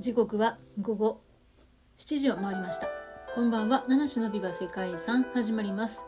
[0.00, 1.20] 時刻は午後
[1.96, 2.88] 7時を回りました。
[3.34, 3.84] こんばんは。
[3.88, 5.24] 七種のビバ世界遺産。
[5.32, 6.04] 始まります。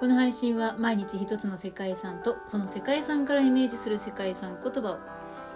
[0.00, 4.98] この配信は毎日一つの世界遺産とその世界遺産からイメージする世界遺産言葉を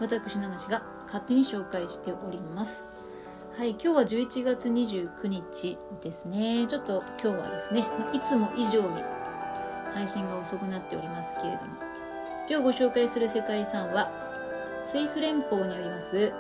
[0.01, 2.85] 私七種が勝手に紹介しております。
[3.57, 6.67] はい今日は11月29日ですね。
[6.67, 9.03] ちょっと今日はですねいつも以上に
[9.95, 11.73] 配信が遅くなっておりますけれども
[12.49, 14.11] 今日ご紹介する世界遺産は
[14.83, 16.33] スイス連邦にあります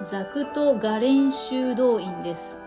[0.00, 2.60] ザクト・ガレン修道院です。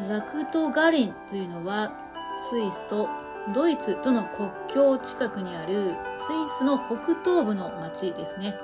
[0.00, 1.92] ザクト・ガレンというのは
[2.38, 3.10] スイスと
[3.52, 8.54] ドイツとの国境近くにあるスイスの北東部の町ですね。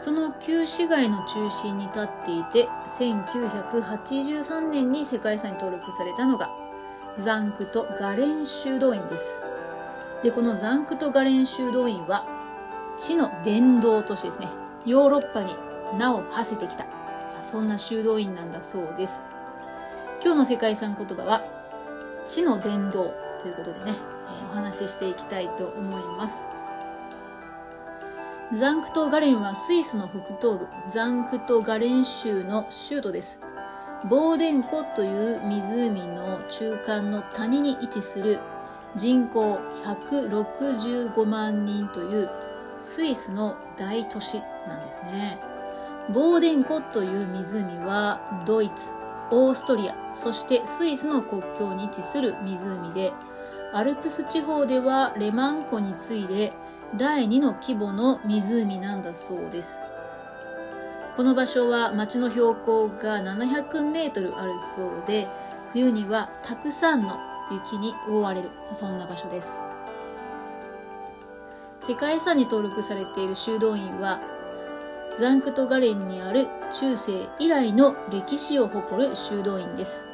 [0.00, 6.50] その旧市街の中心に立っていて1983年に世界遺産に登録されたのが
[7.16, 9.40] ザンクト・ガレン修道院です。
[10.24, 12.26] でこのザンクト・ガレン修道院は
[12.98, 14.48] 知の殿堂としてですね。
[14.84, 15.54] ヨーロッパに
[15.96, 16.86] 名を馳せてきた。
[17.42, 19.22] そんな修道院なんだそうです。
[20.22, 21.42] 今日の世界遺産言葉は
[22.24, 23.94] 知の殿堂ということでね、
[24.42, 26.46] え、お話ししていきたいと思います。
[28.52, 33.40] ザンクトガレンはスイスの北東部ザンクトガレン州の州都です。
[34.08, 38.38] ボーデン湖という湖の中間の谷に位置する
[38.96, 42.30] 人口165万人という
[42.78, 45.47] スイスの大都市なんですね。
[46.10, 48.92] ボーデン湖という湖はドイツ、
[49.30, 53.12] オーストリア、そしてスイスの国境に位置する湖で、
[53.74, 56.54] アルプス地方ではレマン湖に次いで
[56.96, 59.82] 第2の規模の湖なんだそうです。
[61.14, 65.28] この場所は町の標高が700メートルあるそうで、
[65.72, 67.18] 冬にはたくさんの
[67.52, 69.52] 雪に覆われる、そんな場所です。
[71.80, 74.20] 世界遺産に登録されている修道院は
[75.18, 80.04] ザンクトガレンにある中世以来の歴史を誇る修道院です。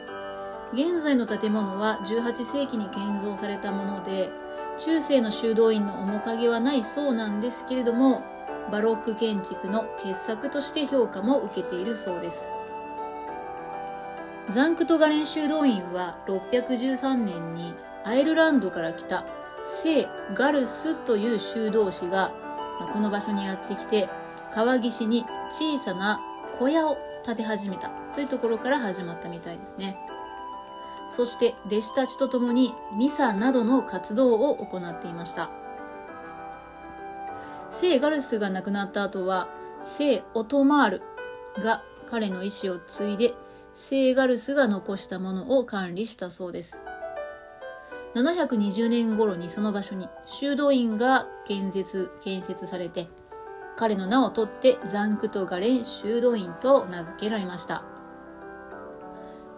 [0.72, 4.30] 現在の建物は18世紀に建造されたもので、
[4.78, 8.22] 中世の修道院の面影はないそうなんですけれども、
[8.72, 12.50] バロック建築の傑作として評価も受けているそうです。
[14.48, 17.74] ザンクトガレン修道院は613年に
[18.04, 19.26] アイルランドから来た
[19.64, 22.32] 聖ガルスという修道士が
[22.92, 24.08] この場所にやってきて
[24.54, 26.20] 川岸に小さな
[26.58, 29.96] 小屋を建て始めたというところから始まったみたいですね。
[31.08, 35.50] そして弟子たちと共にミサなどの活動を行っていました。
[37.68, 39.48] 聖ガルスが亡くなった後は、
[39.82, 41.02] 聖オトマール
[41.58, 43.34] が彼の意思を継いで、
[43.72, 46.80] 聖ガルスが残したものを管理したそうです。
[48.14, 53.08] 720年頃にその場所に修道院が建設、建設されて、
[53.76, 57.82] 彼の名を取ってザンクトガレン修道院と名付けられました。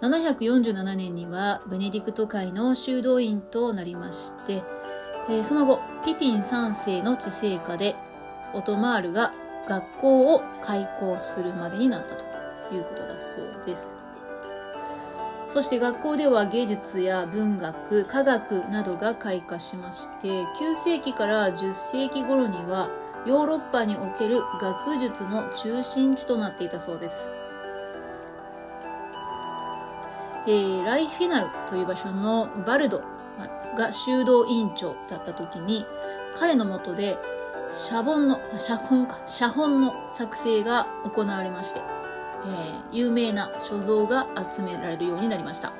[0.00, 4.62] 747年にはベネディクト会の修道院となりまして、
[5.28, 7.96] え、その後、ピピン3世の治世下で、
[8.54, 9.32] オトマールが
[9.68, 12.24] 学校を開校するまでになったと
[12.74, 13.94] いうことだそうです。
[15.48, 22.90] そして学校では芸術や文学、科学などが開花しまして、9世紀から10世紀頃には
[23.26, 27.28] ヨーロッパにおける学術の中心地となっていたそうです。
[30.46, 33.02] えー、ライフィナウという場所のバルド
[33.76, 35.84] が修道院長だった時に、
[36.38, 37.18] 彼のもとで、
[37.72, 45.72] シャボンの、写本か、写本の作成が行われまして、えー、有名な所蔵が集められるようになりました。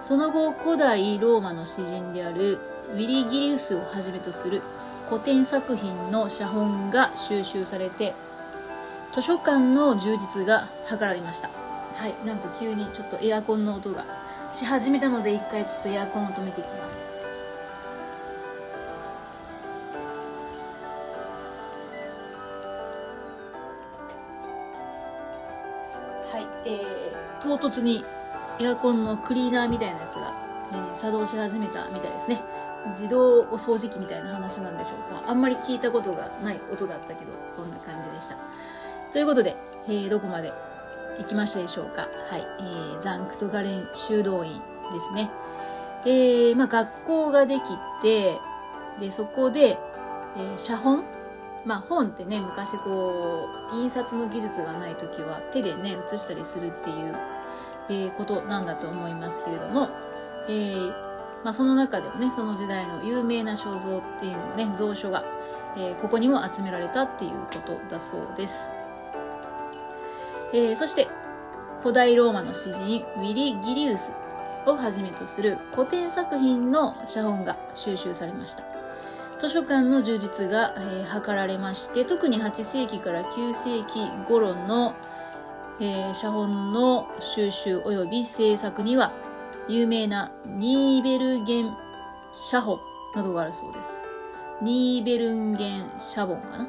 [0.00, 2.60] その後、古代ローマの詩人である
[2.92, 4.62] ウィリギリウスをはじめとする
[5.08, 8.14] 古典作品の写本が収集されて
[9.12, 11.48] 図書館の充実が図られました。
[11.48, 14.04] はいなんか急にちょっとエアコンの音が
[14.52, 17.14] し始めたので一回ちょっとエアコンを止めていきます。
[26.32, 28.04] はいえー、唐突に
[28.58, 32.42] エアコンのクリーナーみたいなやつが、え、作動し始めたみたいですね
[32.88, 35.24] 自動お掃除機みたいな話なんでしょうか。
[35.26, 38.36] あんまり聞いたことがない音だったけど、そんな感じでした。
[39.12, 39.56] ということで、
[39.88, 40.52] えー、どこまで
[41.18, 42.02] 行きましたでしょうか。
[42.02, 42.46] はい。
[42.60, 44.52] えー、ザンクトガレン修道院
[44.92, 45.30] ですね。
[46.04, 47.62] えー、まあ学校ができ
[48.02, 48.38] て、
[49.00, 49.78] で、そこで、
[50.36, 51.04] えー、写本？
[51.64, 57.16] まあ本ってね、昔こう、印刷の技術がない時は手でね、写したりするっていう、
[57.88, 59.88] え、ことなんだと思いますけれども、
[60.48, 60.90] えー、
[61.44, 65.24] まあ、その中でもね、その時代の有名な肖像っていうのがね、蔵書が、
[65.76, 68.70] えー、ここにも集められたっていうことだそうです。
[70.52, 71.08] えー、そして
[71.80, 74.14] 古代ローマの詩人ウィリ・ギリウス
[74.64, 78.64] をはじめとする古典作品の写本が収集されました
[79.38, 84.94] 図書館の充実が、えー、図られまして特に8世紀から9世紀頃の、
[85.80, 89.12] えー、写本の収集及び制作には
[89.68, 91.76] 有名なニーベルゲン
[92.32, 92.78] 写本
[93.14, 94.02] などがあるそうです。
[94.62, 96.68] ニーベルンゲン写本かな、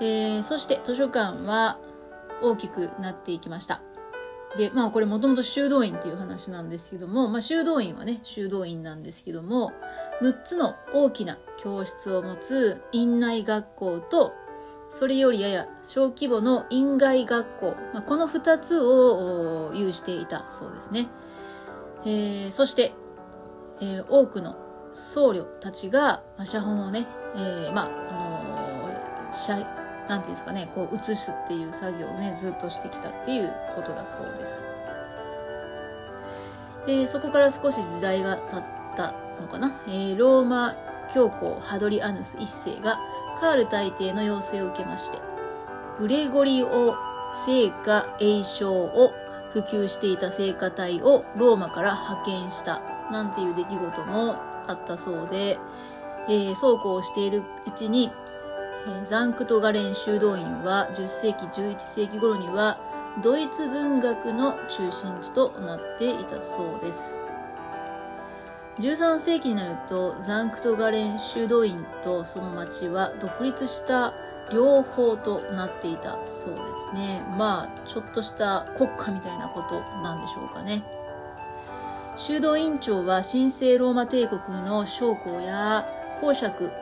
[0.00, 1.78] えー、そして図書館は
[2.42, 3.80] 大きくなっていきました。
[4.56, 9.72] で、まあこれもともと修道院っていう話なんですけども、まあ修道院はね、修道院なんですけども、
[10.22, 14.32] 6つの大きな教室を持つ院内学校と、
[14.88, 21.08] それよりやや小規模の院外学校、まあ、この2つを有していたそうですね。
[22.04, 22.92] えー、そして、
[23.80, 24.56] えー、多くの
[24.92, 34.64] 僧侶たちが、まあ、写本をね、えー、まあ、あのー、なんていうんですかね、こう写すっていう作業をね、ずっとしてきたっていうことだそうです。
[36.86, 38.64] えー、そこから少し時代が経っ
[38.96, 40.76] たのかな、えー、ローマ
[41.12, 43.00] 教皇ハドリアヌス一世が
[43.40, 45.18] カール大帝の要請を受けまして、
[45.98, 46.94] グレゴリオ
[47.44, 49.12] 聖歌栄唱を
[49.56, 54.36] 普及していた聖歌隊をローマから派遣したなんていう出来事も
[54.66, 55.58] あったそうで、
[56.28, 58.10] えー、そうこうしているうちに
[58.86, 62.78] えザンクトガレン修道院は10世紀11世紀頃には
[63.22, 67.18] ドイツ文学の中心地となっていたそうです。
[68.78, 74.12] 13世紀になるとザンクトガレン修道院とその町は独立した
[74.52, 76.60] 両方となっていたそうで
[76.92, 80.82] すねまあちょっとした国家みたいなことなんでしょうかね
[82.16, 85.86] 修道院長は神聖ローマ帝国の将校や
[86.20, 86.72] 公爵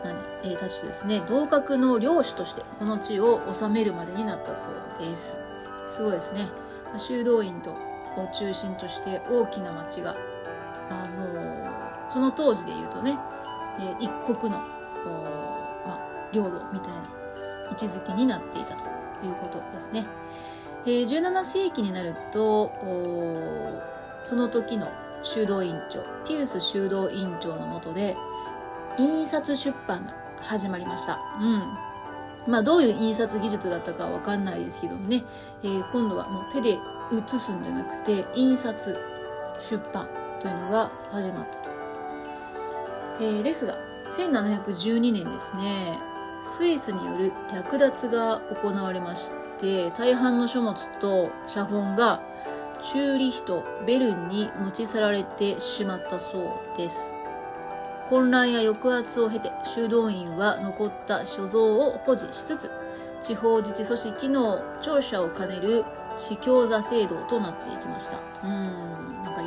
[0.59, 5.39] たちとですね、同格の領主としてこの地を治めるまでになったそうです。
[5.87, 6.47] すごいですね。
[6.99, 10.17] 修道院とを中心として大きな町が、
[10.91, 13.19] あのその当時で言うとね、
[13.99, 14.59] 一国の、
[15.85, 15.99] ま、
[16.33, 17.24] 領土みたいな
[17.71, 18.85] 位置づけになっていたと
[19.25, 20.07] いうことですね。
[20.87, 22.73] えー、17世紀になると、
[24.23, 28.17] その時の修道院長、ピウス修道院長のもとで、
[28.99, 31.19] 印刷出版が始まりました。
[31.41, 31.77] うん。
[32.47, 35.25] まあどういう印刷技術だったかわかんないですけどもね、
[35.63, 36.79] えー、今度はもう手で
[37.11, 38.99] 写すんじゃなくて、印刷、
[39.59, 40.07] 出版
[40.41, 41.71] というのが始まったと。
[43.21, 43.77] えー、ですが、
[44.07, 45.99] 1712年ですね、
[46.45, 52.21] スイスによる略奪が行われまして、大半の書物と写本が
[52.83, 56.39] チューリヒとベルンに持ち去られてしまったそ
[56.75, 57.17] うです。
[58.09, 62.71] 混乱や抑圧を経て修道院は残った所蔵を保持しつつ
[63.21, 65.85] 地方自治組織の庁舎を兼ねる
[66.17, 68.84] 司教座制度となっていきましたうん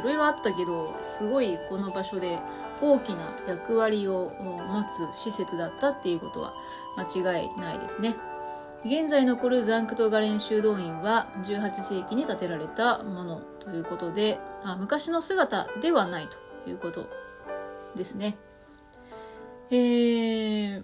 [0.07, 2.39] ろいろあったけどすごいこの場所で
[2.81, 3.17] 大きな
[3.47, 6.53] 役割を持つ施設だったっていうことは
[6.97, 8.15] 間違いないですね。
[8.85, 17.09] 現在残るザンクトガレン修道院は18世紀に建てられたものということであ昔の姿ではないということ
[17.95, 18.37] ですね。
[19.69, 20.83] えー、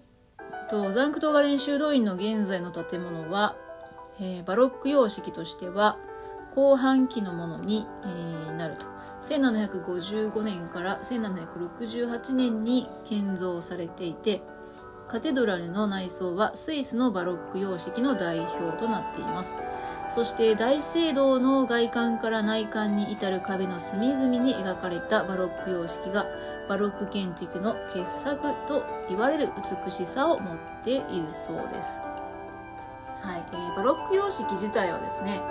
[0.70, 3.56] と、ザンクトガレン修道院の現在の建物は、
[4.20, 5.98] えー、バロック様式としては
[6.56, 8.86] 後半期のものに、えー、なると。
[9.24, 14.42] 1755年から1768年に建造されていて、
[15.08, 19.56] カテドラルの内装はスイスのバロック様式の代表となっています。
[20.10, 26.28] そして大聖堂の外観から内観に至る壁の隅々に描かれたバロック様式が
[26.68, 29.50] バロック建築の傑作と言われる
[29.86, 32.00] 美しさを持っているそうです。
[33.22, 35.42] はい、えー、バロック様式自体はですね、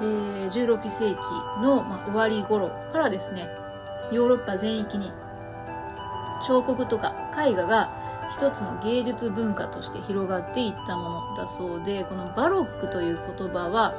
[0.00, 1.16] えー、16世紀
[1.62, 3.48] の、まあ、終わり頃からですね、
[4.10, 5.12] ヨーロッパ全域に
[6.46, 7.14] 彫刻とか
[7.46, 7.88] 絵画が
[8.30, 13.94] 一つの芸術文化として広がっていったものだそうで、このバロックという言葉は、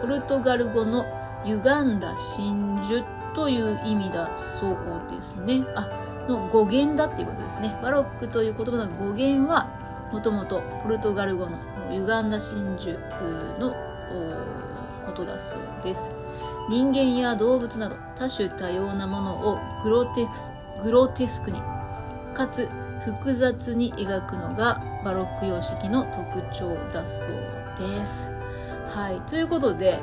[0.00, 1.06] ポルトガル語の
[1.44, 4.76] 歪んだ真珠という意味だそう
[5.10, 5.64] ですね。
[5.76, 5.88] あ、
[6.28, 7.78] の語源だっていうことですね。
[7.82, 9.68] バロックという言葉の語源は、
[10.12, 11.56] もともとポルトガル語の
[11.90, 12.98] 歪んだ真珠
[13.58, 13.74] の
[15.06, 16.12] ことだそうです。
[16.68, 21.60] 人間や動物など多種多様なものをグロテスグロテスクに、
[22.34, 22.68] かつ
[23.04, 27.30] 複雑に描くのがバロック様式の特徴だそう
[27.78, 28.30] です。
[28.88, 29.20] はい。
[29.22, 30.02] ということで、ね、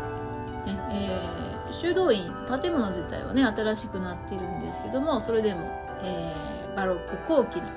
[0.91, 2.31] えー、修道院、
[2.61, 5.61] 建物自体はね、新しくなっているんですけども、それでも、
[6.01, 7.67] えー、バロック後期の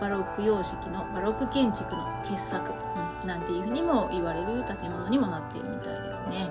[0.00, 2.72] バロック様式のバロック建築の傑作、
[3.22, 6.48] うん、なんていうふうにも言われる建物にもなっているみたいですね。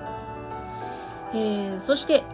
[1.32, 2.24] えー、そして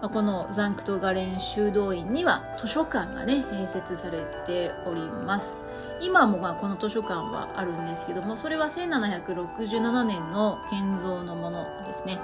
[0.00, 5.56] このザンクトガレン修道院には図書館がね併設されております。
[6.00, 12.20] 今もまあこの図書館はあるんですけどもそれは1767年の建造のものですね。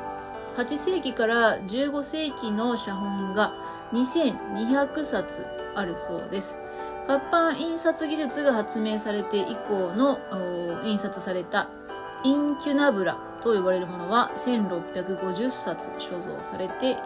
[0.56, 3.54] 8世紀から15世紀の写本が
[3.92, 6.56] 2200冊あるそうです。
[7.08, 10.20] 活版印刷技術が発明されて以降の
[10.84, 11.68] 印刷された
[12.22, 13.18] インキュナブラ。
[13.44, 16.98] と呼ばれるものは1650冊所蔵されている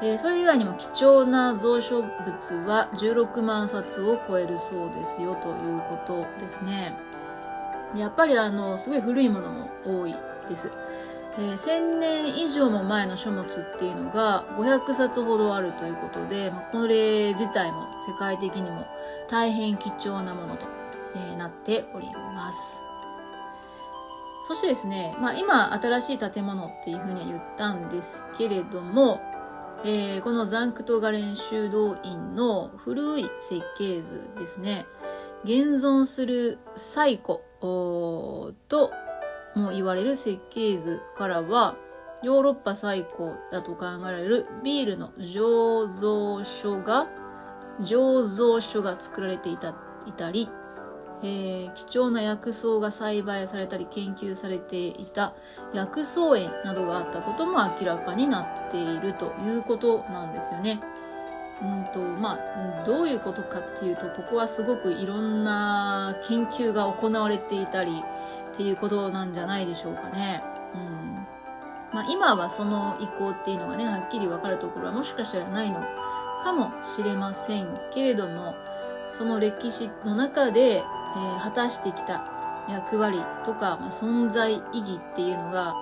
[0.00, 6.94] えー、それ以外にも貴重な蔵書物は16万冊を超えるそうですよということですね。
[7.96, 10.14] やっぱりあの、すごい古いものも多い
[10.48, 10.70] です。
[11.36, 18.86] えー、1000年以上も前の書物っていうのが500冊ほどあるということで、まあ、これ自体も世界的にも
[19.28, 20.66] 大変貴重なものと、
[21.16, 22.87] えー、なっております。
[24.42, 29.20] そしてですね、まあ、今新しい建物っていうふうには言ったんですけれども、
[29.84, 34.86] えー、このザンクトガレン修道院の古い設計図ですね。
[35.44, 38.92] 現存する最古と
[39.54, 41.76] も言われる設計図からは
[42.22, 47.08] ヨーロッパ最古だと考えられるビールの醸造所が
[47.80, 49.76] 醸造所が作られていた
[50.06, 50.48] いたり
[51.22, 55.34] えー、貴重な薬草が栽培されたり研究されていた
[55.74, 60.80] 薬草園などがあったことも明らかになっているということなんですよね。
[61.60, 68.04] うんとまあ、どういうことかっていうとここはすごくいろんな研究が行われていたり
[68.52, 70.42] っていうことなんじゃないでしょうかね。
[70.74, 71.08] うん
[71.92, 75.80] まあ、今はその意向っていうのがねはっきり分かるところはもしかしたらないの
[76.42, 78.54] かもしれませんけれども
[79.10, 80.84] その歴史の中で
[81.14, 82.24] えー、果たしてきた
[82.68, 85.74] 役割とか、まあ、存在意義っていうのが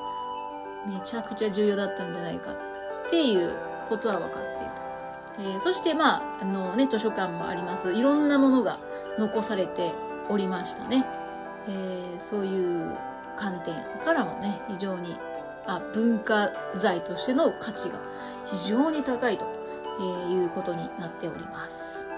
[0.86, 3.56] めちゃくちゃ重要だったんじゃないかっていう
[3.88, 4.86] ことは分かっていると。
[5.38, 7.92] えー、そしてまあ、あのね、図書館もあります。
[7.92, 8.78] いろんなものが
[9.18, 9.92] 残されて
[10.28, 11.04] おりましたね。
[11.68, 12.96] えー、そういう
[13.36, 15.16] 観点からもね、非常に
[15.66, 18.00] あ文化財としての価値が
[18.46, 19.44] 非常に高いと
[20.30, 22.15] いうことになっております。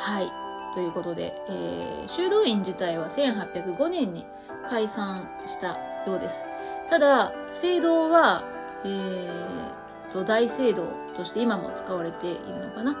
[0.00, 0.32] はい。
[0.74, 4.24] ということで、えー、修道院自体は1805年に
[4.66, 6.44] 解散したようです。
[6.88, 8.42] ただ、聖堂は、
[8.84, 12.96] えー、と大聖堂として今も使われているのかな。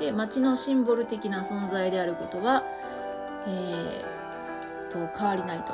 [0.00, 2.64] で、町のシンボル的な存在であることは、
[3.46, 5.72] えー、と変わりないと。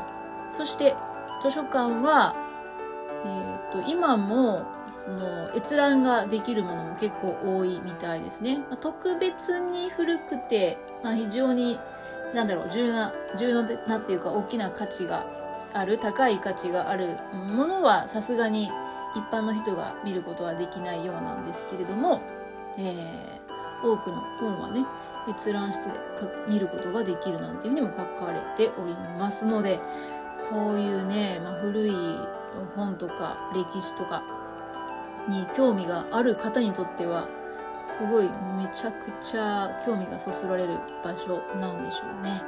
[0.50, 0.94] そして、
[1.42, 2.34] 図書館は、
[3.24, 4.66] えー、と今も
[5.00, 8.58] その閲覧ができるものも結構多いみたいですね。
[8.58, 11.80] まあ、特別に古くて、まあ、非常に、
[12.34, 15.26] なんだろう、重要な、重要なっていうか大きな価値が
[15.72, 18.70] ある、高い価値があるものはさすがに
[19.16, 22.20] 一般の人が見ることはできないようなんですけれども、
[22.76, 24.84] えー、多くの本はね、
[25.28, 25.98] 閲覧室で
[26.46, 29.80] 見ることができるなんていうふうにも書かれておりますので、
[30.50, 31.92] こういうね、まあ、古い
[32.76, 34.22] 本とか歴史とか
[35.30, 37.28] に興味がある方にとっては
[37.82, 42.42] すごいめちゃくちゃ興味がそそられる場所なんでしょうね。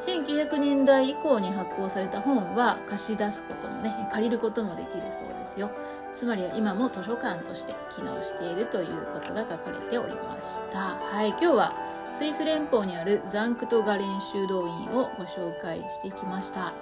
[0.00, 5.70] 1900年代以降に発行された本は貸し出すこともね借りることもできるそうですよ。
[6.12, 10.96] つまりは今も図書館として機能しているということが書かれておりました。
[10.96, 16.74] はい今日はスイス連邦にあるザンクトガレン修道院をご紹介してきました、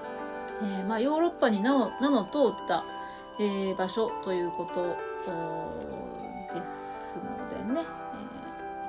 [0.60, 2.84] えー、まあ、ヨーロッパに名の名の通った
[3.40, 4.98] えー、場所ということ
[6.52, 7.80] ですのでね、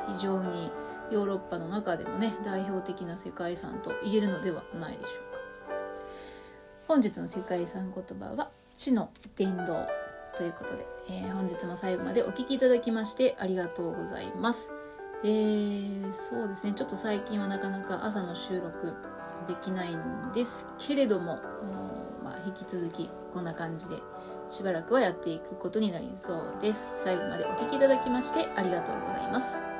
[0.07, 0.69] えー、非常に
[1.09, 5.11] ヨーロッパの中でもね代表的な世界遺産と言えるのではないでしょうか。
[6.89, 9.87] 本日の世界遺産言葉は地の伝道
[10.35, 14.69] ということで、えー、本日も最後までお聴きいただきましてありがとうございます。
[15.23, 18.93] えー、そうですねちょっと最近はなかなか朝の収録
[19.47, 21.39] できないんですけれども、
[22.21, 23.95] まあ、引き続きこんな感じで
[24.51, 26.91] しばらくはやっていくことになりそうです。
[26.97, 29.70] 最後までお聴きいただきましてありがとうございます。